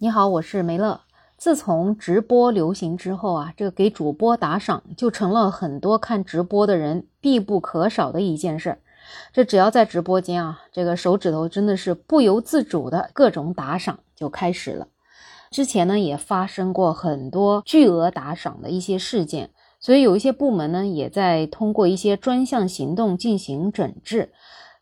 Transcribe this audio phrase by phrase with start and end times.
[0.00, 1.00] 你好，我是梅乐。
[1.36, 8.78] 自从直播流行之后啊，这个给主播打赏就成了很多看直播的人必不可少的一件事儿。
[9.32, 14.86] 这只要在直播间啊，这个手指头真的是不由自主的各种打赏就开始了。
[15.50, 24.30] 之前呢也发生过很多巨额打赏的一些事件，所以有一些部门呢也在通过一些专项行动进行整治。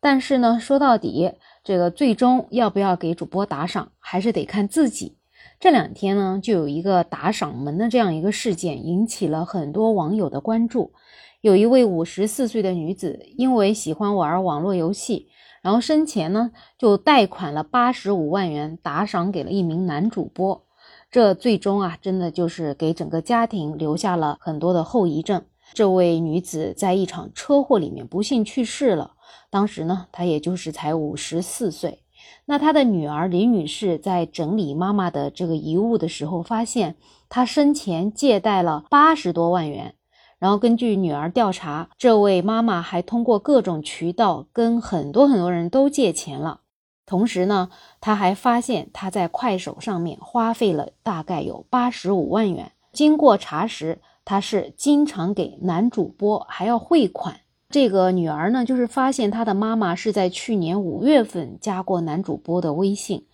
[0.00, 1.34] 但是呢，说到底，
[1.64, 5.16] 这个最终要不要给主播打赏，还是得看自己。
[5.60, 10.92] 这两天呢，就有一个打赏门的这样一个事件，引起了很多网友的关注。
[11.40, 15.28] 有一位五十四岁的女子，因为喜欢玩网络游戏，
[15.62, 20.64] 然后生前呢就贷款了八十五万元打赏给了一名男主播。
[21.10, 25.44] 这最终啊，真的就是给整个家庭留下了很多的后遗症。
[25.72, 29.12] 这位女子在一场车祸里面不幸去世了，
[29.50, 32.00] 当时呢，她也就是才五十四岁。
[32.44, 36.96] 那她的女儿李女士在整理妈妈的这个遗物的时候，发现
[37.28, 39.94] 她生前借贷了八十多万元。
[40.38, 46.60] 然后根据女儿调查，这位妈妈还通过各种渠道跟很多很多人都借钱了。
[47.06, 47.70] 同时呢，
[48.00, 52.72] 她还发现她在快手上面花费了大概有八十五万元。
[52.92, 57.40] 经过查实，她是经常给男主播还要汇款。
[57.68, 63.26] 这个女儿呢，就是发现她的妈妈是在去年五月份加过男主播的微信，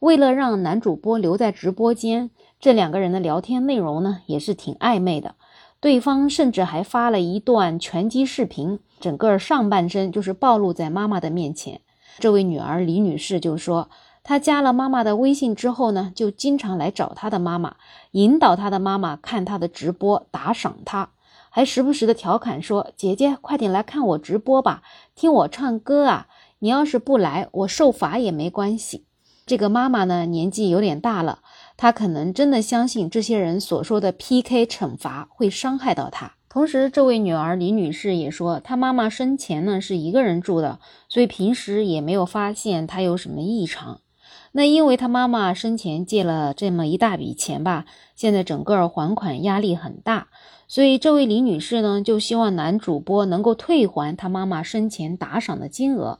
[0.00, 2.30] 为了让男主播留在直播间，
[2.60, 5.34] 这两个人的聊天内容呢也是挺暧昧的，
[5.80, 11.80] 对方甚至还发了一段拳击视频，整个上半身就是暴露在妈妈的面前。
[12.18, 13.88] 这位女儿李女士就说，
[14.28, 17.76] 他加了妈妈的微信之后呢，就经常来找他的妈妈，
[18.10, 21.10] 引导他的妈妈看她的直播，打赏她。
[21.48, 24.82] 还时不时的调侃说：“姐姐，快点来看我直播吧，
[25.14, 26.26] 听我唱歌啊！
[26.58, 29.04] 你要是不来，我受罚也没关系。”
[29.46, 31.38] 这个妈妈呢，年纪有点大了，
[31.76, 36.32] 她可能真的相信这些人所说的 PK 惩罚会伤害到她。
[36.48, 44.00] 同时，这位女儿李女士也说，她妈妈生前呢是一个人住的，所以平时也没有发现她有什么异常。
[44.52, 47.84] 那因为她妈妈生前借了这么一大笔钱吧，
[48.14, 50.28] 现在整个还款压力很大。
[50.68, 56.18] 所以，这位李女士呢，就希望男主播能够退还她妈妈生前打赏的金额。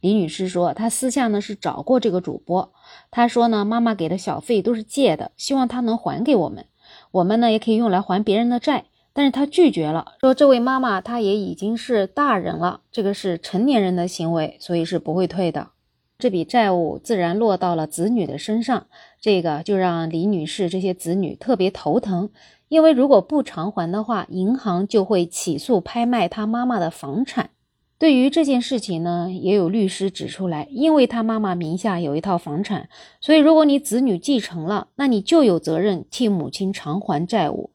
[0.00, 2.72] 李女士说，她私下呢是找过这个主播，
[3.10, 6.66] 她说呢，妈妈给的小费都是借的，希望他能还给我们，
[7.12, 8.84] 我们呢也可以用来还别人的债。
[9.14, 15.70] 但是她拒绝了，说这位妈妈她也已经是大人了，这个是成年人的行为，所以是不会退的。
[16.20, 18.88] 这笔债务自然落到了子女的身上，
[19.20, 22.30] 这个就让李女士这些子女特别头疼。
[22.66, 27.50] 因为如果不偿还的话，银行就会起诉拍卖她妈妈的房产。
[28.00, 32.88] 对于这件事情呢，也有律师指出来，因为她妈妈名下有一套房产，
[33.20, 37.70] 所以如果你子女继承了，那你就有责任替母亲偿还债务。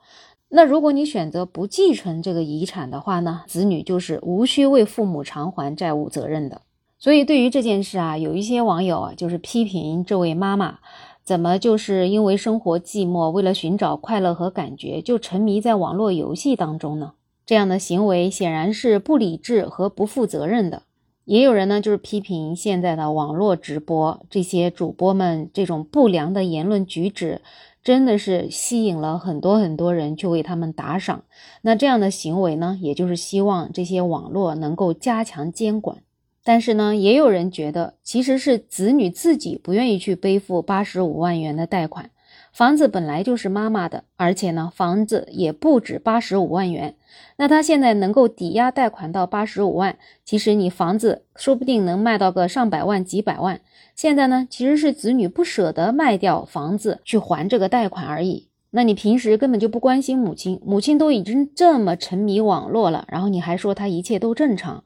[0.49, 6.62] 那如果你选择不继承这个遗产的话呢，子女就是无需为父母偿还债务责任的。
[7.03, 10.79] 所以对于这件事啊，有一些网友啊，就是批评这位妈妈。
[11.21, 17.11] 怎么就是因为生活寂寞，为了寻找快乐和感觉，就沉迷在网络游戏当中呢？
[17.45, 20.83] 这样的行为显然是不理智和不负责任的。
[21.25, 27.41] 也有人呢，就是批评现在的网络直播这些主播们这种不良的言论举止，
[27.83, 31.23] 真的是吸引了很多很多人去为他们打赏。
[31.63, 35.97] 那这样的行为呢，也就是希望这些网络能够加强监管。
[36.43, 42.09] 但是呢，也有人觉得，其实是子女自己不愿意去背负八十五万元的贷款。
[42.51, 46.95] 房子本来就是妈妈的，而且呢，房子也不止八十五万元。
[47.37, 53.59] 那他现在能够抵押贷款到八十五万，其实你房子说不定能卖到个上百万、几百万。
[53.95, 58.49] 现在呢，其实是子女不舍得卖掉房子去还这个贷款而已。
[58.71, 64.83] 那你平时根本就不关心母亲，母亲都已经这么沉迷网络了，然后你还说她一切都正常。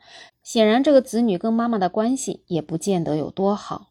[0.49, 3.87] 显然，这个子女跟妈妈的关系也不见得有多好。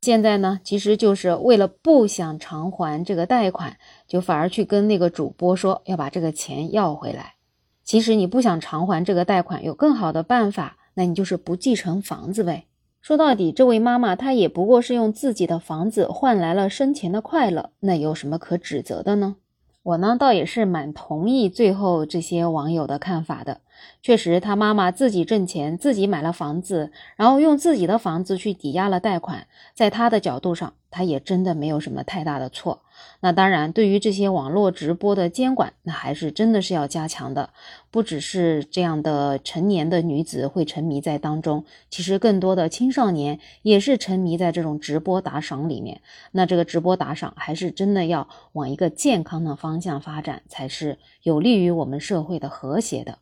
[0.00, 3.76] 现在呢，其实就是为了不想偿还这个贷款，
[4.06, 7.34] 就反而去跟那个主播说要把这个钱要回来。
[7.82, 12.66] 其实你不想偿还这个贷款，有更好的办法，那你就是不继承房子呗。
[13.00, 19.34] 说到底，这位妈妈她也不过是用自己的房子换来了生前的快乐，那有什么可指责的呢？
[19.82, 23.62] 我呢，倒也是蛮同意最后这些网友的看法的。
[24.02, 32.82] 确实，他妈妈自己挣钱，自己买了房子，然后用自己的房子去抵押了贷款，在他的角度上，他也真的没有什么太大的错。
[33.20, 37.50] 那当然，对于这些网络直播的监管，那还是真的是要加强的。
[37.90, 46.00] 不只是这样的成年的女子会沉迷在当中，其实更多的青少年也是沉迷在这种直播打赏里面。
[46.32, 53.18] 那这个直播打赏还是真的要往一个健康的方向发展，才是有利于我们社会的和谐的。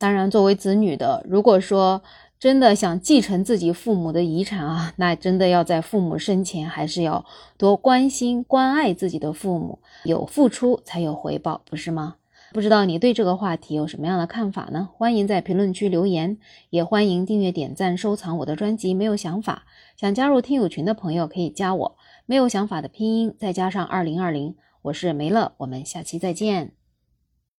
[0.00, 2.02] 当然，作为子女的，如果说
[2.38, 7.26] 真的想继承自己父母的遗产啊， 那真的要在父母生前还是要
[7.58, 12.16] 多关心关爱自己的父母，有付出才有回报，不是吗？
[12.54, 14.88] 不知道你对这个话题有什么样的看法呢？
[14.96, 16.38] 欢迎在评论区留言，
[16.70, 18.94] 也欢迎订阅、点赞、收藏我的专辑。
[18.94, 19.64] 没有想法，
[19.98, 26.79] 想加入听友群的朋友可以加我，没有想法的拼音再加上二零二零，我是梅乐，我们下期再见。